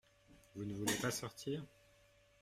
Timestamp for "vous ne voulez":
0.55-0.95